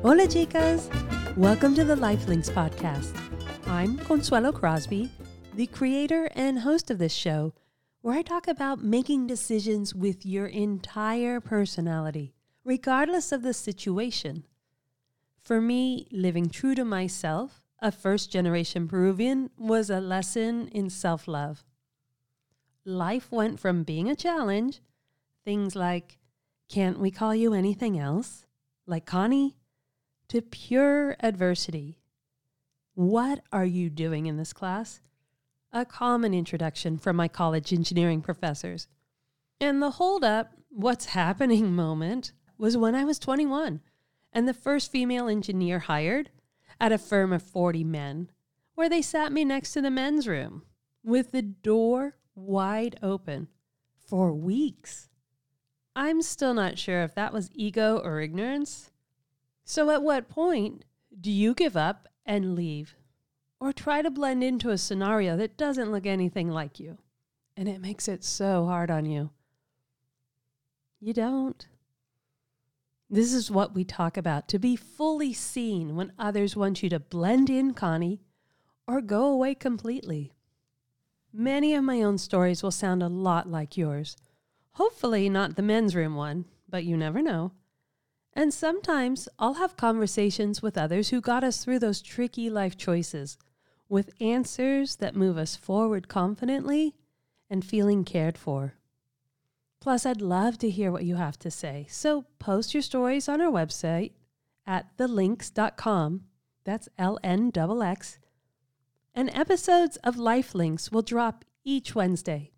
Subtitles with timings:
[0.00, 0.88] Hola, chicas!
[1.36, 3.12] Welcome to the Lifelinks podcast.
[3.66, 5.10] I'm Consuelo Crosby,
[5.54, 7.52] the creator and host of this show,
[8.02, 12.32] where I talk about making decisions with your entire personality,
[12.64, 14.46] regardless of the situation.
[15.42, 21.26] For me, living true to myself, a first generation Peruvian, was a lesson in self
[21.26, 21.64] love.
[22.84, 24.80] Life went from being a challenge,
[25.44, 26.18] things like,
[26.68, 28.46] can't we call you anything else?
[28.86, 29.57] Like Connie?
[30.30, 32.00] To pure adversity.
[32.94, 35.00] What are you doing in this class?
[35.72, 38.88] A common introduction from my college engineering professors.
[39.58, 43.80] And the hold up, what's happening moment was when I was 21
[44.30, 46.30] and the first female engineer hired
[46.78, 48.30] at a firm of 40 men,
[48.74, 50.62] where they sat me next to the men's room
[51.02, 53.48] with the door wide open
[54.06, 55.08] for weeks.
[55.96, 58.90] I'm still not sure if that was ego or ignorance.
[59.70, 60.86] So, at what point
[61.20, 62.96] do you give up and leave?
[63.60, 66.96] Or try to blend into a scenario that doesn't look anything like you?
[67.54, 69.28] And it makes it so hard on you.
[71.02, 71.68] You don't.
[73.10, 76.98] This is what we talk about to be fully seen when others want you to
[76.98, 78.22] blend in, Connie,
[78.86, 80.32] or go away completely.
[81.30, 84.16] Many of my own stories will sound a lot like yours.
[84.72, 87.52] Hopefully, not the men's room one, but you never know.
[88.38, 93.36] And sometimes I'll have conversations with others who got us through those tricky life choices
[93.88, 96.94] with answers that move us forward confidently
[97.50, 98.74] and feeling cared for.
[99.80, 101.88] Plus, I'd love to hear what you have to say.
[101.90, 104.12] So post your stories on our website
[104.64, 106.22] at thelinks.com.
[106.62, 108.20] That's L N X.
[109.16, 112.52] And episodes of Lifelinks will drop each Wednesday.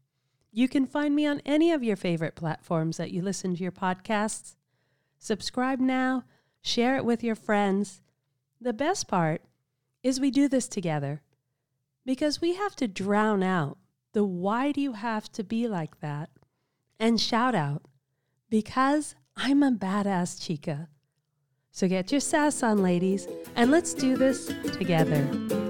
[0.52, 3.72] You can find me on any of your favorite platforms that you listen to your
[3.72, 4.56] podcasts.
[5.20, 6.24] Subscribe now,
[6.62, 8.00] share it with your friends.
[8.58, 9.42] The best part
[10.02, 11.20] is we do this together
[12.06, 13.76] because we have to drown out
[14.12, 16.30] the why do you have to be like that
[16.98, 17.82] and shout out
[18.48, 20.88] because I'm a badass chica.
[21.70, 25.69] So get your sass on, ladies, and let's do this together.